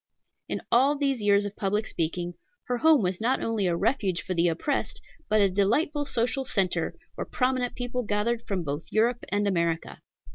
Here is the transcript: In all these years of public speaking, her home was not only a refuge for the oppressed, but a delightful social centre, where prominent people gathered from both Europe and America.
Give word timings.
In 0.49 0.63
all 0.71 0.95
these 0.97 1.21
years 1.21 1.45
of 1.45 1.55
public 1.55 1.85
speaking, 1.85 2.33
her 2.63 2.79
home 2.79 3.03
was 3.03 3.21
not 3.21 3.39
only 3.43 3.67
a 3.67 3.75
refuge 3.75 4.23
for 4.23 4.33
the 4.33 4.47
oppressed, 4.47 4.99
but 5.29 5.41
a 5.41 5.47
delightful 5.47 6.05
social 6.05 6.43
centre, 6.43 6.95
where 7.13 7.25
prominent 7.25 7.75
people 7.75 8.01
gathered 8.01 8.41
from 8.47 8.63
both 8.63 8.87
Europe 8.89 9.23
and 9.29 9.47
America. 9.47 10.01